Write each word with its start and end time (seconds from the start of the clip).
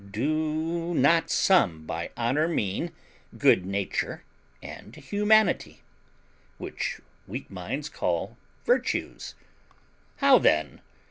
Do 0.11 0.95
not 0.95 1.29
some 1.29 1.85
by 1.85 2.09
honour 2.17 2.47
mean 2.47 2.91
good 3.37 3.67
nature 3.67 4.23
and 4.59 4.95
humanity, 4.95 5.83
which 6.57 7.01
weak 7.27 7.51
minds 7.51 7.87
call 7.87 8.35
virtues? 8.65 9.35
How 10.15 10.39
then! 10.39 10.81